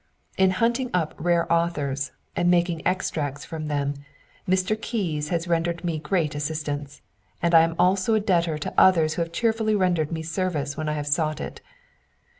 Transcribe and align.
In 0.35 0.49
hunting 0.57 0.89
up 0.95 1.13
rare 1.19 1.45
authors, 1.53 2.11
and 2.35 2.49
making 2.49 2.81
extracts 2.87 3.45
from 3.45 3.67
them, 3.67 3.93
Mr. 4.49 4.75
Keys 4.81 5.27
has 5.29 5.47
rendered 5.47 5.83
me 5.83 5.99
great 5.99 6.33
assistance, 6.33 7.03
and 7.39 7.53
I 7.53 7.61
am 7.61 7.75
also 7.77 8.15
a 8.15 8.19
debtor 8.19 8.57
to 8.57 8.73
others 8.79 9.13
who 9.13 9.21
have 9.21 9.31
cheerfully 9.31 9.75
rendered 9.75 10.11
me 10.11 10.23
service 10.23 10.75
when 10.75 10.89
I 10.89 10.93
have 10.93 11.05
sought 11.05 11.39
it. 11.39 11.61